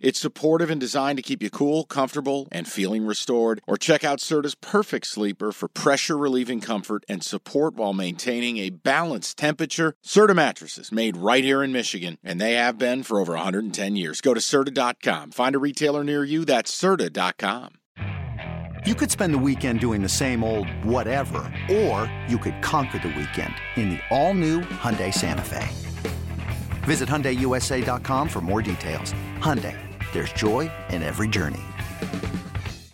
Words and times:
It's 0.00 0.18
supportive 0.18 0.70
and 0.70 0.80
designed 0.80 1.18
to 1.18 1.22
keep 1.22 1.42
you 1.42 1.50
cool, 1.50 1.84
comfortable, 1.84 2.48
and 2.50 2.66
feeling 2.66 3.04
restored. 3.06 3.60
Or 3.66 3.76
check 3.76 4.02
out 4.02 4.18
Serta's 4.18 4.54
Perfect 4.54 5.06
Sleeper 5.06 5.52
for 5.52 5.68
pressure 5.68 6.16
relieving 6.16 6.60
comfort 6.60 7.04
and 7.08 7.22
support 7.22 7.74
while 7.74 7.92
maintaining 7.92 8.56
a 8.58 8.70
balanced 8.70 9.36
temperature. 9.36 9.94
Serta 10.04 10.34
mattresses 10.34 10.90
made 10.90 11.16
right 11.16 11.44
here 11.44 11.62
in 11.62 11.72
Michigan, 11.72 12.18
and 12.24 12.40
they 12.40 12.54
have 12.54 12.78
been 12.78 13.02
for 13.02 13.20
over 13.20 13.34
110 13.34 13.96
years. 13.96 14.20
Go 14.20 14.32
to 14.32 14.40
Serta.com. 14.40 15.32
Find 15.32 15.54
a 15.54 15.58
retailer 15.58 16.02
near 16.02 16.24
you. 16.24 16.44
That's 16.44 16.72
Serta.com. 16.72 17.72
You 18.86 18.94
could 18.94 19.10
spend 19.10 19.34
the 19.34 19.38
weekend 19.38 19.80
doing 19.80 20.00
the 20.00 20.08
same 20.08 20.42
old 20.42 20.66
whatever, 20.82 21.52
or 21.70 22.10
you 22.26 22.38
could 22.38 22.62
conquer 22.62 22.98
the 22.98 23.08
weekend 23.08 23.54
in 23.76 23.90
the 23.90 23.98
all-new 24.08 24.60
Hyundai 24.60 25.12
Santa 25.12 25.42
Fe. 25.42 25.68
Visit 26.84 27.06
HyundaiUSA.com 27.06 28.28
for 28.28 28.40
more 28.40 28.62
details. 28.62 29.12
Hyundai, 29.40 29.76
there's 30.12 30.32
joy 30.32 30.70
in 30.90 31.02
every 31.02 31.28
journey. 31.28 31.60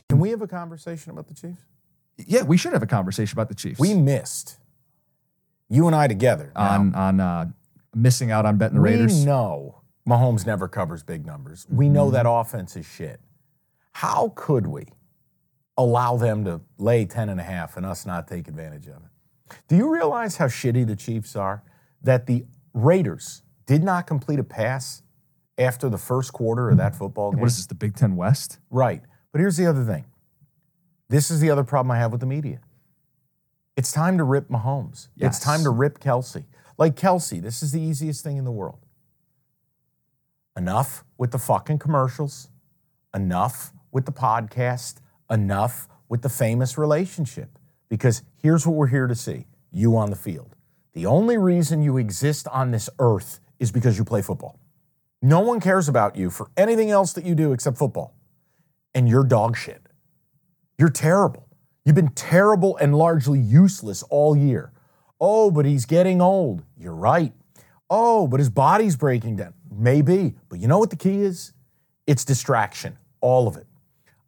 Can 0.09 0.19
we 0.19 0.31
have 0.31 0.43
a 0.43 0.47
conversation 0.47 1.11
about 1.13 1.29
the 1.29 1.35
Chiefs? 1.35 1.61
Yeah, 2.19 2.43
we 2.43 2.57
should 2.57 2.73
have 2.73 2.83
a 2.83 2.87
conversation 2.87 3.37
about 3.37 3.49
the 3.49 3.55
Chiefs. 3.55 3.79
We 3.79 3.95
missed 3.95 4.59
you 5.69 5.87
and 5.87 5.97
I 5.97 6.09
together 6.09 6.53
now, 6.55 6.71
on 6.71 6.95
on 6.95 7.21
uh, 7.21 7.47
missing 7.95 8.31
out 8.31 8.47
on 8.47 8.57
betting 8.57 8.77
the 8.77 8.81
Raiders. 8.81 9.15
We 9.15 9.25
know 9.25 9.83
Mahomes 10.09 10.47
never 10.47 10.69
covers 10.69 11.03
big 11.03 11.27
numbers. 11.27 11.67
We 11.69 11.89
know 11.89 12.11
that 12.11 12.27
offense 12.29 12.77
is 12.77 12.87
shit. 12.87 13.21
How 13.93 14.33
could 14.37 14.67
we 14.67 14.85
allow 15.77 16.17
them 16.17 16.45
to 16.45 16.61
lay 16.79 17.05
10 17.05 17.29
and 17.29 17.41
a 17.41 17.43
half 17.43 17.77
and 17.77 17.85
us 17.85 18.07
not 18.07 18.29
take 18.29 18.49
advantage 18.49 18.87
of 18.87 18.97
it? 18.97 19.57
Do 19.69 19.77
you 19.77 19.93
realize 19.93 20.37
how 20.37 20.47
shitty 20.47 20.87
the 20.87 20.97
Chiefs 20.97 21.35
are? 21.37 21.63
That 22.03 22.27
the 22.27 22.45
Raiders 22.73 23.43
did 23.67 23.83
not 23.83 24.07
complete 24.07 24.39
a 24.39 24.45
pass 24.45 25.03
after 25.59 25.89
the 25.89 25.99
first 25.99 26.33
quarter 26.33 26.71
of 26.71 26.77
that 26.77 26.95
football 26.95 27.31
game. 27.31 27.41
What 27.41 27.47
is 27.47 27.57
this, 27.57 27.67
the 27.67 27.75
Big 27.75 27.97
Ten 27.97 28.17
West? 28.17 28.59
Right. 28.71 29.03
But 29.33 29.41
here's 29.41 29.57
the 29.57 29.67
other 29.67 29.85
thing. 29.85 30.05
This 31.09 31.31
is 31.31 31.41
the 31.41 31.51
other 31.51 31.65
problem 31.65 31.91
I 31.91 31.99
have 31.99 32.13
with 32.13 32.21
the 32.21 32.27
media. 32.27 32.61
It's 33.77 33.93
time 33.93 34.19
to 34.19 34.25
rip 34.25 34.49
Mahomes. 34.49 35.09
Yes. 35.17 35.37
It's 35.37 35.45
time 35.45 35.63
to 35.65 35.71
rip 35.71 35.99
Kelce. 35.99 36.45
Like 36.79 36.97
Kelce, 36.97 37.41
this 37.41 37.63
is 37.63 37.73
the 37.73 37.81
easiest 37.81 38.25
thing 38.25 38.37
in 38.37 38.45
the 38.45 38.51
world. 38.51 38.81
Enough 40.57 41.05
with 41.19 41.31
the 41.31 41.39
fucking 41.39 41.79
commercials. 41.79 42.49
Enough 43.15 43.73
with 43.93 44.07
the 44.07 44.13
podcast. 44.13 45.01
Enough 45.31 45.89
with 46.09 46.23
the 46.23 46.29
famous 46.29 46.79
relationship. 46.79 47.59
Because 47.89 48.23
here's 48.37 48.67
what 48.67 48.77
we're 48.77 48.87
here 48.89 49.07
to 49.07 49.15
see 49.15 49.47
you 49.71 49.97
on 49.97 50.11
the 50.11 50.17
field. 50.17 50.57
The 50.95 51.07
only 51.07 51.37
reason 51.37 51.83
you 51.83 51.99
exist 51.99 52.49
on 52.49 52.71
this 52.71 52.89
earth 52.99 53.41
is 53.59 53.71
because 53.71 53.99
you 53.99 54.05
play 54.05 54.23
football. 54.23 54.59
No 55.27 55.41
one 55.41 55.59
cares 55.59 55.89
about 55.89 56.15
you 56.15 56.31
for 56.31 56.53
anything 56.57 56.89
else 56.89 57.13
that 57.15 57.25
you 57.25 57.35
do 57.35 57.53
except 57.53 57.77
football. 57.77 58.15
And 58.95 59.09
you're 59.09 59.25
dog 59.25 59.57
shit. 59.57 59.83
You're 60.79 60.89
terrible. 60.89 61.49
You've 61.85 61.97
been 61.97 62.11
terrible 62.15 62.77
and 62.77 62.95
largely 62.95 63.41
useless 63.41 64.05
all 64.05 64.37
year. 64.37 64.71
Oh, 65.21 65.51
but 65.51 65.65
he's 65.65 65.85
getting 65.85 66.21
old. 66.21 66.63
You're 66.79 66.95
right. 66.95 67.33
Oh, 67.91 68.29
but 68.29 68.39
his 68.39 68.51
body's 68.51 68.95
breaking 68.95 69.35
down. 69.35 69.55
Maybe. 69.69 70.37
But 70.49 70.61
you 70.61 70.69
know 70.69 70.79
what 70.79 70.91
the 70.91 70.97
key 70.97 71.23
is? 71.23 71.53
It's 72.07 72.25
distraction, 72.25 72.97
all 73.21 73.49
of 73.49 73.57
it. 73.57 73.67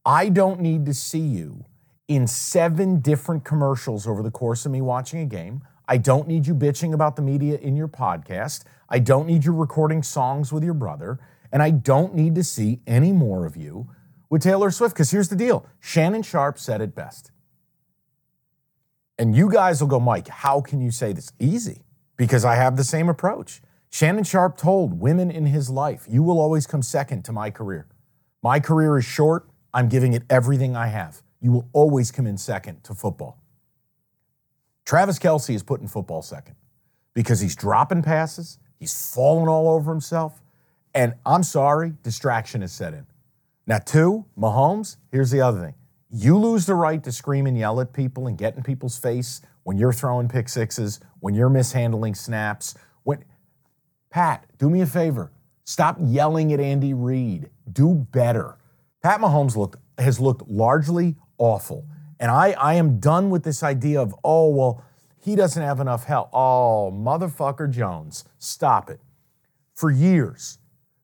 I 0.04 0.30
don't 0.30 0.58
need 0.58 0.84
to 0.86 0.94
see 0.94 1.20
you 1.20 1.64
in 2.08 2.26
seven 2.26 2.98
different 2.98 3.44
commercials 3.44 4.04
over 4.04 4.20
the 4.24 4.32
course 4.32 4.66
of 4.66 4.72
me 4.72 4.80
watching 4.80 5.20
a 5.20 5.26
game. 5.26 5.62
I 5.88 5.96
don't 5.96 6.28
need 6.28 6.46
you 6.46 6.54
bitching 6.54 6.92
about 6.92 7.16
the 7.16 7.22
media 7.22 7.56
in 7.56 7.74
your 7.74 7.88
podcast. 7.88 8.64
I 8.90 8.98
don't 8.98 9.26
need 9.26 9.46
you 9.46 9.52
recording 9.52 10.02
songs 10.02 10.52
with 10.52 10.62
your 10.62 10.74
brother. 10.74 11.18
And 11.50 11.62
I 11.62 11.70
don't 11.70 12.14
need 12.14 12.34
to 12.34 12.44
see 12.44 12.80
any 12.86 13.10
more 13.10 13.46
of 13.46 13.56
you 13.56 13.88
with 14.28 14.42
Taylor 14.42 14.70
Swift. 14.70 14.94
Because 14.94 15.10
here's 15.10 15.30
the 15.30 15.36
deal 15.36 15.66
Shannon 15.80 16.22
Sharpe 16.22 16.58
said 16.58 16.82
it 16.82 16.94
best. 16.94 17.30
And 19.18 19.34
you 19.34 19.50
guys 19.50 19.80
will 19.80 19.88
go, 19.88 19.98
Mike, 19.98 20.28
how 20.28 20.60
can 20.60 20.80
you 20.80 20.90
say 20.90 21.12
this? 21.12 21.32
Easy, 21.40 21.82
because 22.16 22.44
I 22.44 22.54
have 22.54 22.76
the 22.76 22.84
same 22.84 23.08
approach. 23.08 23.62
Shannon 23.90 24.24
Sharpe 24.24 24.58
told 24.58 25.00
women 25.00 25.30
in 25.30 25.46
his 25.46 25.70
life, 25.70 26.06
You 26.08 26.22
will 26.22 26.38
always 26.38 26.66
come 26.66 26.82
second 26.82 27.24
to 27.24 27.32
my 27.32 27.50
career. 27.50 27.88
My 28.42 28.60
career 28.60 28.98
is 28.98 29.06
short. 29.06 29.48
I'm 29.72 29.88
giving 29.88 30.12
it 30.12 30.22
everything 30.28 30.76
I 30.76 30.88
have. 30.88 31.22
You 31.40 31.52
will 31.52 31.68
always 31.72 32.10
come 32.12 32.26
in 32.26 32.36
second 32.36 32.84
to 32.84 32.94
football. 32.94 33.40
Travis 34.88 35.18
Kelce 35.18 35.54
is 35.54 35.62
putting 35.62 35.86
football 35.86 36.22
second 36.22 36.56
because 37.12 37.40
he's 37.40 37.54
dropping 37.54 38.00
passes, 38.00 38.56
he's 38.80 39.12
falling 39.14 39.46
all 39.46 39.68
over 39.68 39.92
himself. 39.92 40.40
And 40.94 41.12
I'm 41.26 41.42
sorry, 41.42 41.92
distraction 42.02 42.62
is 42.62 42.72
set 42.72 42.94
in. 42.94 43.06
Now, 43.66 43.80
two, 43.80 44.24
Mahomes, 44.34 44.96
here's 45.12 45.30
the 45.30 45.42
other 45.42 45.60
thing. 45.60 45.74
You 46.08 46.38
lose 46.38 46.64
the 46.64 46.74
right 46.74 47.04
to 47.04 47.12
scream 47.12 47.46
and 47.46 47.58
yell 47.58 47.82
at 47.82 47.92
people 47.92 48.28
and 48.28 48.38
get 48.38 48.56
in 48.56 48.62
people's 48.62 48.96
face 48.96 49.42
when 49.64 49.76
you're 49.76 49.92
throwing 49.92 50.26
pick 50.26 50.48
sixes, 50.48 51.00
when 51.20 51.34
you're 51.34 51.50
mishandling 51.50 52.14
snaps. 52.14 52.74
When 53.02 53.26
Pat, 54.08 54.46
do 54.56 54.70
me 54.70 54.80
a 54.80 54.86
favor. 54.86 55.32
Stop 55.64 55.98
yelling 56.00 56.50
at 56.54 56.60
Andy 56.60 56.94
Reid. 56.94 57.50
Do 57.70 57.94
better. 58.10 58.56
Pat 59.02 59.20
Mahomes 59.20 59.54
looked 59.54 59.76
has 59.98 60.18
looked 60.18 60.48
largely 60.48 61.16
awful. 61.36 61.84
And 62.20 62.30
I, 62.30 62.52
I 62.52 62.74
am 62.74 62.98
done 62.98 63.30
with 63.30 63.44
this 63.44 63.62
idea 63.62 64.00
of, 64.00 64.14
oh, 64.24 64.48
well, 64.48 64.84
he 65.20 65.36
doesn't 65.36 65.62
have 65.62 65.80
enough 65.80 66.04
help. 66.04 66.30
Oh, 66.32 66.92
motherfucker 66.94 67.70
Jones, 67.70 68.24
stop 68.38 68.90
it. 68.90 69.00
For 69.74 69.90
years, 69.90 70.58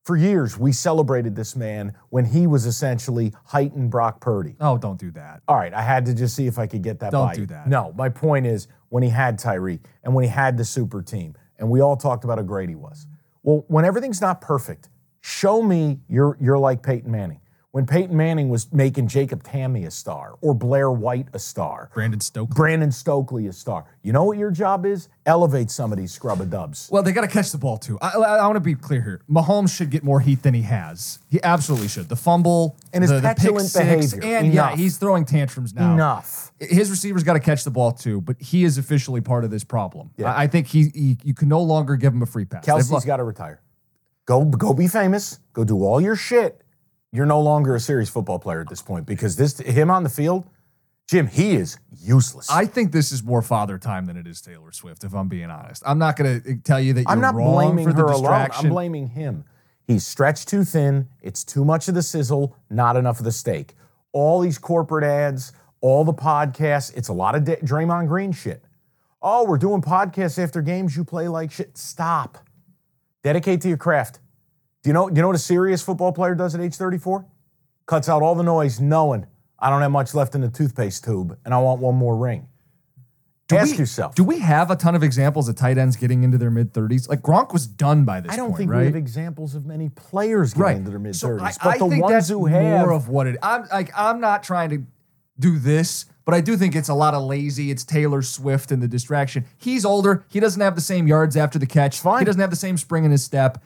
for 0.05 0.17
years, 0.17 0.59
we 0.59 0.73
celebrated 0.73 1.35
this 1.35 1.57
man 1.57 1.95
when 2.11 2.25
he 2.27 2.47
was 2.47 2.67
essentially 2.67 3.33
heightened 3.47 3.91
Brock 3.91 4.21
Purdy. 4.21 4.57
Oh, 4.61 4.77
don't 4.77 4.99
do 4.99 5.11
that. 5.13 5.43
All 5.49 5.57
right, 5.57 5.73
I 5.73 5.83
had 5.83 6.05
to 6.07 6.15
just 6.15 6.35
see 6.37 6.47
if 6.47 6.59
I 6.59 6.67
could 6.67 6.83
get 6.83 6.99
that 7.01 7.13
Don't 7.13 7.29
bite. 7.29 7.37
do 7.37 7.47
that. 7.47 7.69
No, 7.69 7.93
my 7.97 8.09
point 8.09 8.47
is 8.47 8.69
when 8.91 9.03
he 9.03 9.09
had 9.09 9.39
Tyreek 9.39 9.81
and 10.03 10.15
when 10.15 10.25
he 10.25 10.31
had 10.31 10.57
the 10.57 10.65
super 10.65 11.01
team, 11.01 11.35
and 11.59 11.71
we 11.71 11.81
all 11.81 11.97
talked 11.97 12.25
about 12.25 12.39
how 12.39 12.45
great 12.45 12.69
he 12.69 12.75
was. 12.75 13.07
Well, 13.43 13.65
when 13.69 13.85
everything's 13.85 14.21
not 14.21 14.41
perfect, 14.41 14.91
show 15.21 15.63
me 15.63 16.01
you're 16.09 16.37
you're 16.41 16.59
like 16.59 16.83
Peyton 16.83 17.11
Manning. 17.11 17.41
When 17.75 17.87
Peyton 17.87 18.17
Manning 18.17 18.51
was 18.51 18.73
making 18.73 19.09
Jacob 19.09 19.43
Tamme 19.43 19.85
a 19.85 19.91
star 19.91 20.37
or 20.41 20.55
Blair 20.55 20.93
White 20.93 21.27
a 21.33 21.41
star, 21.41 21.91
Brandon 21.93 22.21
Stokley. 22.21 22.55
Brandon 22.55 22.93
Stokley 22.93 23.49
a 23.49 23.53
star. 23.53 23.85
You 24.01 24.13
know 24.13 24.23
what 24.23 24.39
your 24.39 24.53
job 24.53 24.87
is? 24.87 25.09
Elevate 25.27 25.73
some 25.73 25.91
of 25.91 25.99
these 25.99 26.13
scrub 26.13 26.41
a 26.41 26.47
dubs. 26.47 26.89
Well, 26.93 27.03
they 27.03 27.11
got 27.11 27.23
to 27.23 27.27
catch 27.27 27.51
the 27.51 27.59
ball 27.59 27.79
too. 27.79 27.99
I, 28.01 28.11
I, 28.11 28.47
want 28.47 28.55
to 28.55 28.61
be 28.61 28.77
clear 28.77 29.03
here. 29.03 29.23
Mahomes 29.29 29.77
should 29.77 29.91
get 29.91 30.05
more 30.05 30.21
heat 30.21 30.45
than 30.45 30.55
he 30.55 30.63
has. 30.63 31.19
He 31.29 31.41
absolutely 31.43 31.89
should. 31.89 32.09
The 32.09 32.15
fumble 32.15 32.77
And 32.93 33.03
his 33.03 33.11
the, 33.11 33.19
the 33.19 33.29
pick 33.31 33.39
petulant 33.39 33.67
six, 33.67 34.13
behavior. 34.13 34.39
and 34.39 34.55
yeah, 34.55 34.69
Enough. 34.69 34.79
he's 34.79 34.97
throwing 34.97 35.25
tantrums 35.25 35.75
now. 35.75 35.95
Enough. 35.95 36.53
His 36.61 36.93
receivers 36.93 37.25
got 37.25 37.33
to 37.33 37.41
catch 37.41 37.65
the 37.65 37.73
ball 37.73 37.91
too, 37.91 38.21
but 38.21 38.41
he 38.41 38.63
is 38.63 38.79
officially 38.79 39.21
part 39.21 39.43
of 39.43 39.51
this 39.51 39.65
problem. 39.65 40.11
Yeah. 40.17 40.33
I, 40.33 40.43
I 40.43 40.47
think 40.47 40.69
he, 40.69 40.91
he 40.95 41.19
you 41.25 41.35
can 41.35 41.49
no 41.49 41.61
longer 41.61 41.97
give 41.97 42.13
him 42.13 42.23
a 42.23 42.27
free 42.27 42.45
pass. 42.45 42.65
They've 42.65 43.05
got 43.05 43.17
to 43.17 43.25
retire. 43.25 43.63
Go 44.27 44.45
go 44.45 44.73
be 44.73 44.87
famous. 44.87 45.41
Go 45.53 45.65
do 45.65 45.83
all 45.83 46.01
your 46.01 46.15
shit. 46.15 46.64
You're 47.15 47.27
no 47.27 47.41
longer 47.41 47.77
a 47.77 47.81
serious 47.81 48.11
football 48.11 48.41
player 48.41 48.61
at 48.61 48.69
this 48.69 48.83
point 48.83 49.07
because 49.07 49.37
this 49.37 49.59
him 49.61 49.89
on 49.89 50.03
the 50.03 50.09
field, 50.11 50.45
Jim, 51.09 51.29
he 51.29 51.55
is 51.55 51.79
useless. 52.03 52.51
I 52.51 52.67
think 52.67 52.91
this 52.91 53.13
is 53.13 53.23
more 53.23 53.41
father 53.41 53.79
time 53.79 54.07
than 54.07 54.17
it 54.17 54.27
is 54.27 54.41
Taylor 54.41 54.73
Swift. 54.73 55.05
If 55.05 55.15
I'm 55.15 55.29
being 55.29 55.49
honest, 55.49 55.85
I'm 55.87 55.99
not 55.99 56.17
going 56.17 56.43
to 56.43 56.51
eh, 56.51 56.55
tell 56.65 56.81
you 56.81 56.93
that 56.95 57.03
you're 57.03 57.11
I'm 57.11 57.21
not 57.21 57.37
wrong 57.37 57.53
blaming 57.53 57.85
for 57.87 57.93
the 57.93 58.03
her 58.03 58.07
alone. 58.09 58.23
distraction. 58.23 58.67
I'm 58.67 58.73
blaming 58.73 59.07
him. 59.07 59.45
He's 59.87 60.05
stretched 60.05 60.49
too 60.49 60.65
thin. 60.65 61.09
It's 61.23 61.45
too 61.45 61.65
much 61.65 61.87
of 61.87 61.95
the 61.95 62.03
sizzle, 62.03 62.57
not 62.69 62.97
enough 62.97 63.21
of 63.21 63.25
the 63.25 63.31
steak. 63.33 63.75
All 64.11 64.41
these 64.41 64.59
corporate 64.59 65.05
ads, 65.05 65.53
all 65.81 66.03
the 66.05 66.15
podcasts, 66.15 66.97
it's 66.97 67.09
a 67.09 67.13
lot 67.13 67.37
of 67.37 67.45
Da- 67.45 67.61
Draymond 67.61 68.09
Green 68.09 68.33
shit. 68.33 68.65
Oh, 69.23 69.45
we're 69.45 69.59
doing 69.59 69.83
podcasts 69.83 70.43
after 70.43 70.61
games. 70.63 70.97
You 70.97 71.05
play 71.05 71.29
like 71.29 71.53
shit. 71.53 71.79
Stop. 71.79 72.39
Dedicate 73.23 73.61
to 73.61 73.69
your 73.69 73.77
craft. 73.77 74.19
Do 74.85 74.91
you 74.91 74.95
know? 74.95 75.09
Do 75.09 75.17
you 75.17 75.23
know 75.23 75.29
what 75.29 75.37
a 75.37 75.41
serious 75.41 75.83
football 75.83 76.13
player 76.13 76.35
does 76.35 76.55
at 76.55 76.61
age 76.61 76.77
34? 76.77 77.25
Cuts 77.87 78.09
out 78.09 78.23
all 78.23 78.35
the 78.35 78.43
noise, 78.43 78.81
knowing 78.81 79.27
I 79.59 79.71
don't 79.71 79.81
have 79.81 79.91
much 79.91 80.15
left 80.15 80.35
in 80.35 80.43
the 80.43 80.49
toothpaste 80.51 81.03
tube, 81.05 81.37
and 81.45 81.55
I 81.55 81.59
want 81.59 81.81
one 81.81 81.95
more 81.95 82.15
ring. 82.17 82.49
Do 83.49 83.57
Ask 83.57 83.73
we- 83.73 83.79
yourself. 83.79 84.15
Do 84.15 84.25
we 84.25 84.39
have 84.41 84.71
a 84.71 84.77
ton 84.77 84.95
of 84.95 85.03
examples 85.03 85.49
of 85.49 85.57
tight 85.57 85.79
ends 85.79 85.97
getting 85.97 86.23
into 86.23 86.37
their 86.37 86.51
mid 86.51 86.75
30s? 86.75 87.09
Like 87.09 87.23
Gronk 87.23 87.53
was 87.53 87.67
done 87.67 88.05
by 88.05 88.21
this 88.21 88.33
I 88.33 88.37
don't 88.37 88.49
point, 88.49 88.59
think 88.59 88.71
right? 88.71 88.81
we 88.81 88.87
have 88.87 88.97
examples 88.97 89.55
of 89.55 89.65
many 89.65 89.89
players 89.89 90.53
getting 90.53 90.63
right 90.65 90.77
into 90.77 90.91
their 90.91 90.99
mid 90.99 91.17
So 91.17 91.29
30s. 91.29 91.41
I, 91.41 91.53
but 91.65 91.75
I 91.75 91.79
the 91.79 92.01
ones 92.01 92.29
who 92.29 92.45
have 92.47 92.63
more 92.81 92.93
of 92.93 93.09
what 93.09 93.27
it. 93.27 93.37
I'm 93.43 93.67
like 93.73 93.91
I'm 93.97 94.21
not 94.21 94.43
trying 94.43 94.69
to 94.71 94.83
do 95.39 95.59
this, 95.59 96.05
but 96.27 96.35
I 96.35 96.41
do 96.43 96.57
think 96.59 96.77
it's 96.77 96.89
a 96.91 96.95
lot 96.95 97.15
of 97.15 97.23
lazy. 97.23 97.71
It's 97.71 97.85
Taylor 97.85 98.21
Swift 98.23 98.71
and 98.71 98.83
the 98.83 98.89
distraction. 98.89 99.47
He's 99.59 99.85
older. 99.87 100.25
He 100.29 100.41
doesn't 100.41 100.61
have 100.61 100.75
the 100.75 100.81
same 100.83 101.07
yards 101.07 101.37
after 101.39 101.59
the 101.59 101.67
catch. 101.67 102.01
Fine. 102.01 102.21
He 102.21 102.25
doesn't 102.27 102.41
have 102.41 102.51
the 102.51 102.57
same 102.57 102.77
spring 102.77 103.05
in 103.05 103.11
his 103.11 103.25
step. 103.25 103.63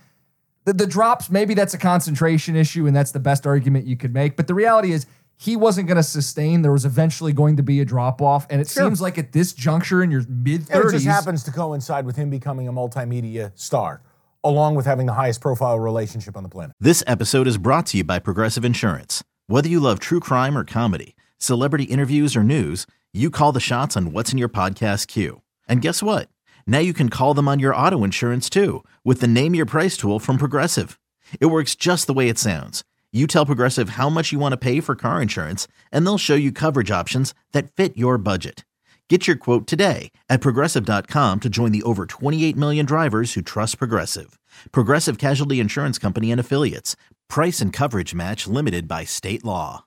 The, 0.68 0.74
the 0.74 0.86
drops, 0.86 1.30
maybe 1.30 1.54
that's 1.54 1.72
a 1.72 1.78
concentration 1.78 2.54
issue, 2.54 2.86
and 2.86 2.94
that's 2.94 3.12
the 3.12 3.18
best 3.20 3.46
argument 3.46 3.86
you 3.86 3.96
could 3.96 4.12
make. 4.12 4.36
But 4.36 4.48
the 4.48 4.54
reality 4.54 4.92
is, 4.92 5.06
he 5.38 5.56
wasn't 5.56 5.86
going 5.86 5.96
to 5.96 6.02
sustain. 6.02 6.60
There 6.60 6.72
was 6.72 6.84
eventually 6.84 7.32
going 7.32 7.56
to 7.56 7.62
be 7.62 7.80
a 7.80 7.86
drop 7.86 8.20
off, 8.20 8.46
and 8.50 8.60
it 8.60 8.68
Sure. 8.68 8.84
seems 8.84 9.00
like 9.00 9.16
at 9.16 9.32
this 9.32 9.54
juncture 9.54 10.02
in 10.02 10.10
your 10.10 10.24
mid 10.28 10.66
thirties, 10.66 10.90
it 10.90 10.94
just 10.96 11.06
happens 11.06 11.42
to 11.44 11.52
coincide 11.52 12.04
with 12.04 12.16
him 12.16 12.28
becoming 12.28 12.68
a 12.68 12.72
multimedia 12.72 13.50
star, 13.54 14.02
along 14.44 14.74
with 14.74 14.84
having 14.84 15.06
the 15.06 15.14
highest 15.14 15.40
profile 15.40 15.78
relationship 15.80 16.36
on 16.36 16.42
the 16.42 16.50
planet. 16.50 16.76
This 16.78 17.02
episode 17.06 17.46
is 17.46 17.56
brought 17.56 17.86
to 17.86 17.96
you 17.96 18.04
by 18.04 18.18
Progressive 18.18 18.62
Insurance. 18.62 19.24
Whether 19.46 19.70
you 19.70 19.80
love 19.80 20.00
true 20.00 20.20
crime 20.20 20.58
or 20.58 20.64
comedy, 20.64 21.16
celebrity 21.38 21.84
interviews 21.84 22.36
or 22.36 22.42
news, 22.42 22.86
you 23.14 23.30
call 23.30 23.52
the 23.52 23.58
shots 23.60 23.96
on 23.96 24.12
what's 24.12 24.32
in 24.32 24.38
your 24.38 24.50
podcast 24.50 25.06
queue. 25.06 25.40
And 25.66 25.80
guess 25.80 26.02
what? 26.02 26.28
Now 26.68 26.78
you 26.80 26.92
can 26.92 27.08
call 27.08 27.32
them 27.34 27.48
on 27.48 27.58
your 27.60 27.74
auto 27.74 28.04
insurance 28.04 28.48
too 28.50 28.84
with 29.02 29.20
the 29.20 29.26
Name 29.26 29.54
Your 29.56 29.66
Price 29.66 29.96
tool 29.96 30.20
from 30.20 30.36
Progressive. 30.36 31.00
It 31.40 31.46
works 31.46 31.74
just 31.74 32.06
the 32.06 32.12
way 32.12 32.28
it 32.28 32.38
sounds. 32.38 32.84
You 33.10 33.26
tell 33.26 33.46
Progressive 33.46 33.90
how 33.90 34.10
much 34.10 34.32
you 34.32 34.38
want 34.38 34.52
to 34.52 34.58
pay 34.58 34.80
for 34.80 34.94
car 34.94 35.22
insurance, 35.22 35.66
and 35.90 36.06
they'll 36.06 36.18
show 36.18 36.34
you 36.34 36.52
coverage 36.52 36.90
options 36.90 37.32
that 37.52 37.72
fit 37.72 37.96
your 37.96 38.18
budget. 38.18 38.66
Get 39.08 39.26
your 39.26 39.36
quote 39.36 39.66
today 39.66 40.12
at 40.28 40.42
progressive.com 40.42 41.40
to 41.40 41.48
join 41.48 41.72
the 41.72 41.82
over 41.84 42.04
28 42.04 42.54
million 42.54 42.84
drivers 42.84 43.32
who 43.32 43.40
trust 43.40 43.78
Progressive. 43.78 44.38
Progressive 44.70 45.16
Casualty 45.16 45.60
Insurance 45.60 45.98
Company 45.98 46.30
and 46.30 46.38
Affiliates. 46.38 46.94
Price 47.30 47.62
and 47.62 47.72
coverage 47.72 48.14
match 48.14 48.46
limited 48.46 48.86
by 48.86 49.04
state 49.04 49.42
law. 49.42 49.86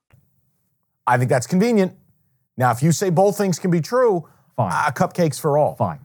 I 1.06 1.20
think 1.20 1.30
that's 1.30 1.46
convenient. 1.46 1.96
Now, 2.58 2.72
if 2.72 2.82
you 2.82 2.92
say 2.92 3.12
both 3.12 3.38
things 3.38 3.60
can 3.60 3.70
be 3.70 3.82
true, 3.82 4.28
Fine. 4.58 4.72
uh, 4.72 4.90
cupcakes 4.92 5.40
for 5.40 5.60
all. 5.60 5.76
fine. 5.76 6.00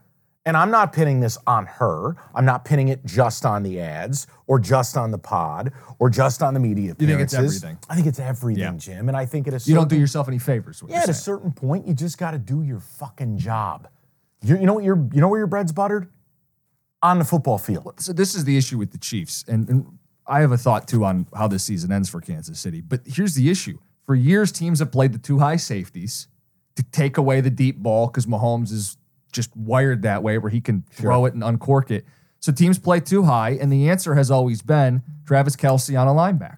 And 0.47 0.55
I'm 0.55 0.71
not 0.71 0.93
pinning 0.93 1.19
this 1.19 1.37
on 1.45 1.65
her. 1.65 2.15
I'm 2.33 2.45
not 2.45 2.63
pinning 2.63 2.87
it 2.87 3.05
just 3.05 3.45
on 3.45 3.63
the 3.63 3.81
ads 3.81 4.27
or 4.47 4.59
just 4.59 4.95
on 4.95 5.11
the 5.11 5.17
pod 5.17 5.73
or 5.99 6.09
just 6.09 6.41
on 6.41 6.53
the 6.53 6.59
media 6.61 6.93
appearances. 6.93 7.01
You 7.01 7.17
think 7.17 7.21
it's 7.21 7.33
everything? 7.33 7.77
I 7.89 7.95
think 7.95 8.07
it's 8.07 8.19
everything, 8.19 8.63
Yeah. 8.63 8.71
Jim. 8.77 9.09
And 9.09 9.17
I 9.17 9.25
think 9.25 9.47
at 9.47 9.53
it 9.53 9.57
is. 9.57 9.67
You 9.67 9.75
don't 9.75 9.89
do 9.89 9.99
yourself 9.99 10.29
any 10.29 10.39
favors. 10.39 10.81
Yeah, 10.87 11.01
at 11.01 11.09
a 11.09 11.13
certain 11.13 11.51
point, 11.51 11.85
you 11.85 11.93
just 11.93 12.17
got 12.17 12.31
to 12.31 12.37
do 12.37 12.63
your 12.63 12.79
fucking 12.79 13.37
job. 13.39 13.89
You, 14.41 14.57
you 14.57 14.65
know 14.65 14.73
what 14.73 14.85
your 14.85 14.95
you 15.13 15.19
know 15.19 15.27
where 15.27 15.39
your 15.39 15.47
bread's 15.47 15.73
buttered? 15.73 16.07
On 17.03 17.19
the 17.19 17.25
football 17.25 17.57
field. 17.57 17.99
so 17.99 18.13
this 18.13 18.33
is 18.33 18.45
the 18.45 18.57
issue 18.57 18.77
with 18.77 18.91
the 18.91 18.97
Chiefs, 18.97 19.43
and, 19.47 19.69
and 19.69 19.99
I 20.25 20.39
have 20.39 20.51
a 20.51 20.57
thought 20.57 20.87
too 20.87 21.05
on 21.05 21.27
how 21.35 21.47
this 21.47 21.63
season 21.63 21.91
ends 21.91 22.09
for 22.09 22.21
Kansas 22.21 22.57
City. 22.57 22.81
But 22.81 23.01
here's 23.05 23.35
the 23.35 23.49
issue: 23.51 23.79
for 24.05 24.15
years, 24.15 24.51
teams 24.51 24.79
have 24.79 24.91
played 24.91 25.11
the 25.11 25.19
two 25.19 25.39
high 25.39 25.57
safeties 25.57 26.27
to 26.75 26.83
take 26.83 27.17
away 27.17 27.41
the 27.41 27.49
deep 27.51 27.77
ball 27.77 28.07
because 28.07 28.25
Mahomes 28.25 28.71
is 28.71 28.97
just 29.37 29.55
wired 29.55 30.01
that 30.01 30.21
way, 30.23 30.37
where 30.37 30.49
he 30.51 30.59
can 30.59 30.83
throw 30.91 31.23
it 31.25 31.33
and 31.33 31.41
uncork 31.43 31.89
it. 31.91 32.03
So 32.39 32.51
teams 32.51 32.77
play 32.77 32.99
too 32.99 33.23
high, 33.23 33.51
and 33.51 33.71
the 33.71 33.89
answer 33.89 34.15
has 34.15 34.29
always 34.29 34.61
been 34.61 35.01
Travis 35.25 35.55
Kelce 35.55 35.97
on 35.99 36.07
a 36.07 36.11
linebacker, 36.11 36.57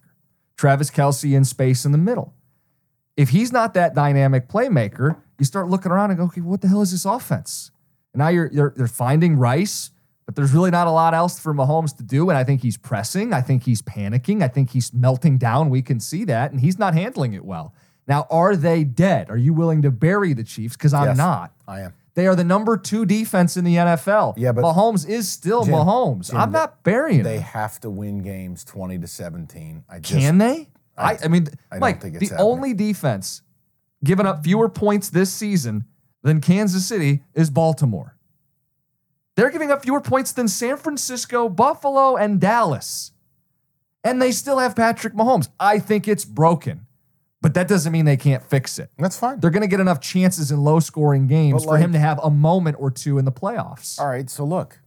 Travis 0.58 0.90
Kelce 0.90 1.36
in 1.36 1.46
space 1.46 1.86
in 1.86 1.92
the 1.92 1.98
middle. 1.98 2.34
If 3.16 3.30
he's 3.30 3.52
not 3.52 3.74
that 3.76 3.94
dynamic 3.94 4.48
playmaker, 4.48 5.18
you 5.38 5.46
start 5.46 5.68
looking 5.68 5.92
around 5.92 6.10
and 6.12 6.18
go, 6.18 6.26
okay, 6.26 6.42
what 6.42 6.62
the 6.62 6.68
hell 6.68 6.82
is 6.82 6.92
this 6.92 7.06
offense? 7.06 7.70
And 8.14 8.20
now 8.20 8.30
you're 8.30 8.50
you're, 8.52 8.74
you're 8.78 8.88
finding 8.88 9.36
Rice, 9.38 9.92
but 10.26 10.36
there's 10.36 10.54
really 10.54 10.72
not 10.72 10.88
a 10.88 10.92
lot 10.92 11.14
else 11.14 11.40
for 11.40 11.54
Mahomes 11.54 11.96
to 11.98 12.04
do. 12.04 12.30
And 12.30 12.38
I 12.38 12.44
think 12.44 12.62
he's 12.62 12.78
pressing. 12.78 13.34
I 13.34 13.42
think 13.42 13.64
he's 13.64 13.82
panicking. 13.82 14.42
I 14.42 14.48
think 14.48 14.72
he's 14.72 14.94
melting 14.94 15.38
down. 15.38 15.70
We 15.70 15.82
can 15.82 16.00
see 16.00 16.24
that, 16.26 16.52
and 16.52 16.62
he's 16.62 16.80
not 16.80 16.94
handling 16.94 17.34
it 17.34 17.44
well. 17.46 17.74
Now, 18.08 18.26
are 18.32 18.56
they 18.56 18.84
dead? 18.84 19.30
Are 19.30 19.38
you 19.38 19.54
willing 19.54 19.84
to 19.84 19.92
bury 19.92 20.34
the 20.34 20.44
Chiefs? 20.44 20.76
Because 20.76 20.94
I'm 20.94 21.10
Yes, 21.10 21.18
not. 21.18 21.54
I 21.68 21.82
am. 21.82 21.94
They 22.20 22.28
are 22.28 22.36
the 22.36 22.44
number 22.44 22.76
two 22.76 23.06
defense 23.06 23.56
in 23.56 23.64
the 23.64 23.76
NFL. 23.78 24.34
Yeah, 24.36 24.52
but- 24.52 24.62
Mahomes 24.66 25.08
is 25.08 25.32
still 25.32 25.64
Jim, 25.64 25.74
Mahomes. 25.74 26.28
Jim, 26.32 26.38
I'm 26.38 26.52
not 26.52 26.84
burying 26.84 27.24
They 27.24 27.38
him. 27.38 27.44
have 27.44 27.80
to 27.80 27.90
win 27.90 28.24
games 28.24 28.66
20 28.66 29.00
to 29.00 29.08
17. 29.08 29.86
I 29.90 30.00
just 30.00 30.14
Can 30.20 30.38
they? 30.38 30.68
I, 30.98 31.18
I 31.24 31.30
mean, 31.30 31.48
I 31.72 31.80
Mike, 31.80 32.02
the 32.02 32.10
happening. 32.12 32.32
only 32.38 32.74
defense 32.74 33.42
giving 34.04 34.26
up 34.26 34.44
fewer 34.44 34.68
points 34.68 35.10
this 35.10 35.32
season 35.32 35.86
than 36.22 36.42
Kansas 36.42 36.86
City 36.86 37.24
is 37.34 37.50
Baltimore. 37.50 38.18
They're 39.38 39.50
giving 39.50 39.72
up 39.72 39.84
fewer 39.84 40.02
points 40.02 40.34
than 40.34 40.50
San 40.50 40.76
Francisco, 40.76 41.48
Buffalo, 41.48 42.18
and 42.18 42.42
Dallas. 42.42 43.14
And 44.04 44.22
they 44.22 44.34
still 44.34 44.60
have 44.60 44.76
Patrick 44.76 45.14
Mahomes. 45.14 45.48
I 45.58 45.80
think 45.80 46.06
it's 46.06 46.26
broken, 46.26 46.86
but 47.42 47.54
that 47.54 47.68
doesn't 47.68 47.92
mean 47.92 48.06
they 48.06 48.18
can't 48.18 48.44
fix 48.44 48.80
it. 48.80 48.90
That's 48.98 49.18
fine. 49.18 49.40
They're 49.40 49.50
going 49.50 49.62
to 49.62 49.68
get 49.68 49.80
enough 49.80 50.02
chances 50.02 50.52
in 50.52 50.62
low 50.62 50.80
scoring 50.80 51.28
games 51.28 51.66
But 51.66 51.72
for 51.72 51.78
him 51.78 51.94
to 51.94 52.00
have 52.00 52.20
a 52.22 52.30
moment 52.30 52.78
or 52.80 52.92
two 52.92 53.18
in 53.18 53.26
the 53.26 53.32
playoffs. 53.32 54.00
All 54.00 54.08
right, 54.08 54.30
so 54.30 54.44
look, 54.44 54.80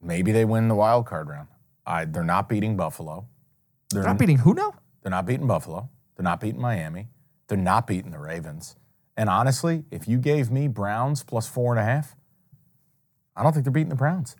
maybe 0.00 0.32
they 0.32 0.44
win 0.44 0.68
the 0.68 0.74
wild 0.74 1.06
card 1.06 1.28
round. 1.28 1.48
I, 1.86 2.04
they're 2.04 2.24
not 2.24 2.48
beating 2.48 2.76
Buffalo. 2.76 3.26
They're 3.90 4.02
They're 4.02 4.10
not 4.10 4.18
beating 4.18 4.38
who 4.38 4.54
now? 4.54 4.74
They're 5.02 5.10
not 5.10 5.26
beating 5.26 5.46
Buffalo. 5.46 5.90
They're 6.16 6.24
not 6.24 6.40
beating 6.40 6.60
Miami. 6.60 7.08
They're 7.48 7.58
not 7.58 7.86
beating 7.86 8.10
the 8.10 8.18
Ravens. 8.18 8.76
And 9.16 9.28
honestly, 9.28 9.84
if 9.90 10.08
you 10.08 10.18
gave 10.18 10.50
me 10.50 10.68
Browns 10.68 11.22
plus 11.22 11.46
four 11.48 11.72
and 11.72 11.80
a 11.80 11.84
half, 11.84 12.16
I 13.36 13.42
don't 13.42 13.52
think 13.52 13.64
they're 13.64 13.72
beating 13.72 13.90
the 13.90 13.94
Browns. 13.94 14.36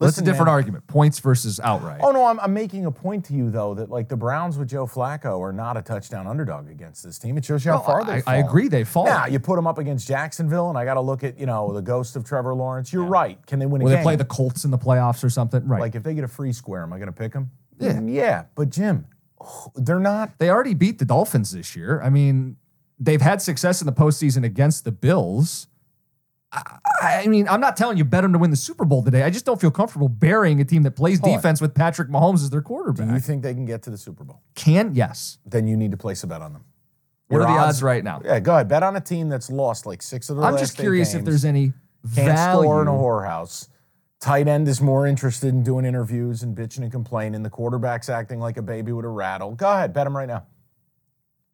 That's 0.00 0.18
a 0.18 0.22
different 0.22 0.46
man. 0.46 0.54
argument. 0.54 0.86
Points 0.86 1.18
versus 1.18 1.58
outright. 1.60 2.00
Oh 2.02 2.10
no, 2.12 2.24
I'm, 2.26 2.38
I'm 2.40 2.52
making 2.54 2.86
a 2.86 2.90
point 2.90 3.24
to 3.26 3.34
you 3.34 3.50
though 3.50 3.74
that 3.74 3.90
like 3.90 4.08
the 4.08 4.16
Browns 4.16 4.56
with 4.56 4.68
Joe 4.68 4.86
Flacco 4.86 5.40
are 5.40 5.52
not 5.52 5.76
a 5.76 5.82
touchdown 5.82 6.26
underdog 6.26 6.70
against 6.70 7.02
this 7.02 7.18
team. 7.18 7.36
It 7.36 7.44
shows 7.44 7.64
you 7.64 7.72
how 7.72 7.78
No, 7.78 7.82
far 7.84 8.00
I- 8.02 8.04
they've 8.04 8.22
I 8.28 8.36
agree, 8.36 8.68
they 8.68 8.84
fall. 8.84 9.06
Yeah, 9.06 9.26
you 9.26 9.38
put 9.40 9.56
them 9.56 9.66
up 9.66 9.78
against 9.78 10.06
Jacksonville, 10.06 10.68
and 10.68 10.78
I 10.78 10.84
got 10.84 10.94
to 10.94 11.00
look 11.00 11.24
at 11.24 11.38
you 11.38 11.46
know 11.46 11.72
the 11.72 11.82
ghost 11.82 12.14
of 12.16 12.24
Trevor 12.24 12.54
Lawrence. 12.54 12.92
You're 12.92 13.04
right. 13.04 13.44
Can 13.46 13.58
they 13.58 13.66
win 13.66 13.80
a 13.82 13.84
Will 13.84 13.90
game? 13.90 13.98
they 14.00 14.02
play 14.04 14.16
the 14.16 14.24
Colts 14.24 14.64
in 14.64 14.70
the 14.70 14.78
playoffs 14.78 15.24
or 15.24 15.30
something? 15.30 15.66
Right. 15.66 15.80
like 15.80 15.94
if 15.94 16.02
they 16.02 16.14
get 16.14 16.24
a 16.24 16.28
free 16.28 16.52
square, 16.52 16.82
am 16.82 16.92
I 16.92 16.96
going 16.98 17.06
to 17.08 17.12
pick 17.12 17.32
them? 17.32 17.50
Yeah. 17.80 17.94
Mm, 17.94 18.12
yeah. 18.14 18.44
But 18.54 18.70
Jim, 18.70 19.06
they're 19.74 19.98
not. 20.00 20.38
they 20.38 20.50
already 20.50 20.74
beat 20.74 20.98
the 20.98 21.04
Dolphins 21.04 21.52
this 21.52 21.74
year. 21.76 22.00
I 22.02 22.10
mean, 22.10 22.56
they've 23.00 23.20
had 23.22 23.40
success 23.42 23.80
in 23.80 23.86
the 23.86 23.92
postseason 23.92 24.44
against 24.44 24.84
the 24.84 24.90
Bills. 24.92 25.66
I, 26.50 26.78
I 27.02 27.26
mean, 27.26 27.46
I'm 27.48 27.60
not 27.60 27.76
telling 27.76 27.98
you 27.98 28.04
bet 28.04 28.22
them 28.22 28.32
to 28.32 28.38
win 28.38 28.50
the 28.50 28.56
Super 28.56 28.84
Bowl 28.84 29.02
today. 29.02 29.22
I 29.22 29.30
just 29.30 29.44
don't 29.44 29.60
feel 29.60 29.70
comfortable 29.70 30.08
burying 30.08 30.60
a 30.60 30.64
team 30.64 30.82
that 30.84 30.92
plays 30.92 31.20
Hold 31.20 31.32
on. 31.32 31.38
defense 31.38 31.60
with 31.60 31.74
Patrick 31.74 32.08
Mahomes 32.08 32.36
as 32.42 32.50
their 32.50 32.62
quarterback. 32.62 33.06
Do 33.08 33.14
you 33.14 33.20
think 33.20 33.42
they 33.42 33.52
can 33.54 33.66
get 33.66 33.82
to 33.82 33.90
the 33.90 33.98
Super 33.98 34.24
Bowl? 34.24 34.40
Can 34.54 34.94
yes. 34.94 35.38
Then 35.44 35.66
you 35.66 35.76
need 35.76 35.90
to 35.90 35.96
place 35.98 36.22
a 36.22 36.26
bet 36.26 36.40
on 36.40 36.54
them. 36.54 36.64
What 37.28 37.38
Your 37.38 37.46
are 37.46 37.54
the 37.54 37.60
odds 37.60 37.82
right 37.82 38.02
now? 38.02 38.22
Yeah, 38.24 38.40
go 38.40 38.54
ahead. 38.54 38.68
Bet 38.68 38.82
on 38.82 38.96
a 38.96 39.00
team 39.00 39.28
that's 39.28 39.50
lost 39.50 39.84
like 39.84 40.00
six 40.00 40.30
of 40.30 40.36
their 40.36 40.46
I'm 40.46 40.54
last 40.54 40.62
just 40.62 40.78
curious 40.78 41.12
if 41.12 41.24
there's 41.24 41.44
any 41.44 41.74
Can't 42.14 42.28
value. 42.28 42.62
score 42.62 42.80
in 42.80 42.88
a 42.88 42.92
whorehouse. 42.92 43.68
Tight 44.20 44.48
end 44.48 44.66
is 44.66 44.80
more 44.80 45.06
interested 45.06 45.48
in 45.48 45.62
doing 45.62 45.84
interviews 45.84 46.42
and 46.42 46.56
bitching 46.56 46.78
and 46.82 46.90
complaining. 46.90 47.42
The 47.42 47.50
quarterback's 47.50 48.08
acting 48.08 48.40
like 48.40 48.56
a 48.56 48.62
baby 48.62 48.90
with 48.92 49.04
a 49.04 49.08
rattle. 49.08 49.52
Go 49.54 49.70
ahead, 49.70 49.92
bet 49.92 50.06
him 50.06 50.16
right 50.16 50.26
now. 50.26 50.46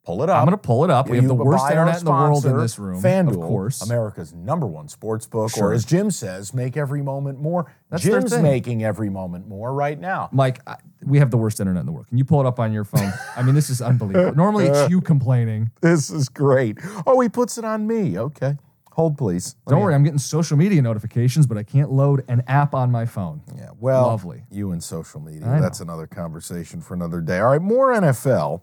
Pull 0.04 0.22
it 0.22 0.28
up. 0.28 0.36
I'm 0.38 0.44
going 0.44 0.52
to 0.52 0.58
pull 0.62 0.84
it 0.84 0.90
up. 0.90 1.08
We 1.08 1.16
You 1.16 1.22
have 1.22 1.28
the 1.28 1.34
worst 1.34 1.70
internet 1.70 1.98
in 1.98 2.04
the 2.04 2.10
world 2.10 2.44
in 2.44 2.58
this 2.58 2.78
room. 2.78 3.00
FanDuel, 3.02 3.28
of 3.30 3.36
course. 3.36 3.82
America's 3.82 4.34
number 4.34 4.66
one 4.66 4.86
sports 4.88 5.26
book, 5.26 5.50
Sure. 5.50 5.68
or 5.68 5.72
as 5.72 5.86
Jim 5.86 6.10
says, 6.10 6.52
make 6.52 6.76
every 6.76 7.00
moment 7.02 7.40
more. 7.40 7.72
That's 7.88 8.02
Jim's 8.02 8.36
making 8.36 8.84
every 8.84 9.08
moment 9.08 9.48
more 9.48 9.72
right 9.72 9.98
now. 9.98 10.28
Mike, 10.30 10.60
I, 10.66 10.76
we 11.02 11.18
have 11.20 11.30
the 11.30 11.38
worst 11.38 11.58
internet 11.58 11.80
in 11.80 11.86
the 11.86 11.92
world. 11.92 12.08
Can 12.08 12.18
you 12.18 12.24
pull 12.24 12.40
it 12.40 12.46
up 12.46 12.60
on 12.60 12.70
your 12.72 12.84
phone? 12.84 13.12
I 13.34 13.42
mean, 13.42 13.54
this 13.54 13.70
is 13.70 13.80
unbelievable. 13.80 14.34
Normally 14.36 14.66
it's 14.66 14.90
you 14.90 15.00
complaining. 15.00 15.70
This 15.80 16.10
is 16.10 16.28
great. 16.28 16.78
Oh, 17.06 17.18
he 17.20 17.30
puts 17.30 17.56
it 17.56 17.64
on 17.64 17.86
me. 17.86 18.18
Okay. 18.18 18.58
Hold, 18.92 19.18
please. 19.18 19.56
Let 19.66 19.72
Don't 19.72 19.82
worry, 19.82 19.94
I'm 19.94 20.04
getting 20.04 20.20
social 20.20 20.56
media 20.56 20.80
notifications, 20.80 21.48
but 21.48 21.58
I 21.58 21.64
can't 21.64 21.90
load 21.90 22.24
an 22.28 22.44
app 22.46 22.74
on 22.74 22.92
my 22.92 23.06
phone. 23.06 23.42
Yeah, 23.56 23.70
well, 23.80 24.06
Lovely. 24.06 24.44
You 24.52 24.70
and 24.70 24.84
social 24.84 25.20
media. 25.20 25.48
I 25.50 25.58
That's 25.60 25.80
another 25.80 26.06
conversation 26.06 26.80
for 26.80 26.94
another 26.94 27.20
day. 27.20 27.40
All 27.40 27.48
right, 27.48 27.60
more 27.60 27.92
NFL, 27.92 28.60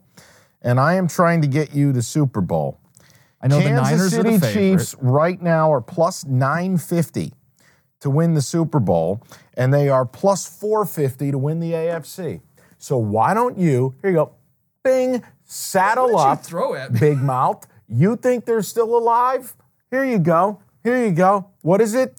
and 0.61 0.79
I 0.79 0.95
am 0.95 1.07
trying 1.07 1.41
to 1.41 1.47
get 1.47 1.73
you 1.73 1.93
to 1.93 2.01
Super 2.01 2.41
Bowl. 2.41 2.79
I 3.41 3.47
know 3.47 3.57
the 3.57 3.63
Kansas 3.63 3.91
Niners 3.91 4.11
City 4.11 4.29
are 4.29 4.31
the 4.33 4.39
favorite. 4.39 4.53
Chiefs 4.53 4.95
right 4.99 5.41
now 5.41 5.71
are 5.73 5.81
plus 5.81 6.25
950 6.25 7.33
to 8.01 8.09
win 8.09 8.33
the 8.33 8.41
Super 8.41 8.79
Bowl, 8.79 9.23
and 9.55 9.73
they 9.73 9.89
are 9.89 10.05
plus 10.05 10.47
450 10.47 11.31
to 11.31 11.37
win 11.37 11.59
the 11.59 11.71
AFC. 11.71 12.41
So 12.77 12.97
why 12.97 13.33
don't 13.33 13.57
you, 13.57 13.95
here 14.01 14.11
you 14.11 14.17
go, 14.17 14.35
bing, 14.83 15.23
saddle 15.43 16.13
What 16.13 16.19
did 16.19 16.25
you 16.25 16.31
up, 16.31 16.45
throw 16.45 16.75
at 16.75 16.93
big 16.99 17.17
mouth. 17.17 17.67
You 17.87 18.15
think 18.15 18.45
they're 18.45 18.61
still 18.61 18.97
alive? 18.97 19.53
Here 19.89 20.05
you 20.05 20.19
go. 20.19 20.61
Here 20.83 21.03
you 21.05 21.11
go. 21.11 21.49
What 21.61 21.81
is 21.81 21.93
it? 21.93 22.15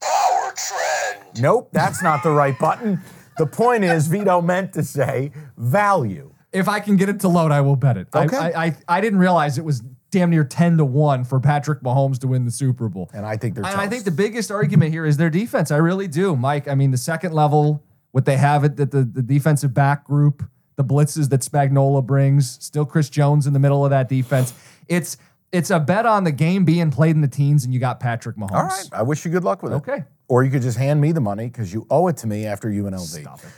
Power 0.00 0.52
trend. 0.56 1.40
Nope, 1.40 1.70
that's 1.72 2.02
not 2.02 2.22
the 2.22 2.30
right 2.30 2.58
button. 2.58 3.00
The 3.38 3.46
point 3.46 3.84
is, 3.84 4.06
Vito 4.06 4.40
meant 4.40 4.72
to 4.74 4.82
say 4.82 5.32
value. 5.56 6.32
If 6.52 6.68
I 6.68 6.80
can 6.80 6.96
get 6.96 7.08
it 7.08 7.20
to 7.20 7.28
load, 7.28 7.52
I 7.52 7.60
will 7.60 7.76
bet 7.76 7.96
it. 7.96 8.08
I- 8.12 8.24
Okay. 8.24 8.36
I, 8.36 8.64
I, 8.66 8.76
I 8.88 9.00
didn't 9.00 9.18
realize 9.20 9.56
it 9.58 9.64
was 9.64 9.80
damn 10.10 10.30
near 10.30 10.42
10 10.44 10.78
to 10.78 10.84
1 10.84 11.24
for 11.24 11.38
Patrick 11.38 11.80
Mahomes 11.82 12.18
to 12.20 12.26
win 12.26 12.44
the 12.44 12.50
Super 12.50 12.88
Bowl. 12.88 13.08
And 13.14 13.24
I 13.24 13.36
think 13.36 13.54
they're 13.54 13.64
And 13.64 13.80
I 13.80 13.86
think 13.86 14.04
the 14.04 14.10
biggest 14.10 14.50
argument 14.50 14.92
here 14.92 15.06
is 15.06 15.16
their 15.16 15.30
defense. 15.30 15.70
I 15.70 15.76
really 15.76 16.08
do, 16.08 16.34
Mike. 16.34 16.66
I 16.66 16.74
mean, 16.74 16.90
the 16.90 16.96
second 16.98 17.32
level, 17.32 17.84
what 18.10 18.24
they 18.24 18.36
have 18.36 18.64
at 18.64 18.76
the, 18.76 18.86
the, 18.86 19.04
the 19.04 19.22
defensive 19.22 19.72
back 19.72 20.04
group, 20.04 20.42
the 20.74 20.82
blitzes 20.84 21.28
that 21.28 21.42
Spagnuolo 21.42 22.04
brings, 22.04 22.58
still 22.64 22.84
Chris 22.84 23.08
Jones 23.08 23.46
in 23.46 23.52
the 23.52 23.60
middle 23.60 23.84
of 23.84 23.90
that 23.90 24.08
defense. 24.08 24.52
It's 24.88 25.16
it's 25.52 25.70
a 25.70 25.78
bet 25.80 26.06
on 26.06 26.22
the 26.24 26.30
game 26.32 26.64
being 26.64 26.90
played 26.92 27.16
in 27.16 27.22
the 27.22 27.28
teens, 27.28 27.64
and 27.64 27.74
you 27.74 27.80
got 27.80 27.98
Patrick 28.00 28.36
Mahomes. 28.36 28.52
All 28.52 28.62
right, 28.64 28.88
I 28.92 29.02
wish 29.02 29.24
you 29.24 29.30
good 29.32 29.42
luck 29.44 29.62
with 29.64 29.72
it. 29.72 29.76
Okay. 29.76 30.04
Or 30.28 30.44
you 30.44 30.50
could 30.50 30.62
just 30.62 30.78
hand 30.78 31.00
me 31.00 31.10
the 31.12 31.20
money 31.20 31.46
because 31.46 31.72
you 31.72 31.86
owe 31.90 32.06
it 32.06 32.16
to 32.18 32.28
me 32.28 32.46
after 32.46 32.68
UNLV. 32.70 33.20
Stop 33.22 33.40
it. 33.40 33.50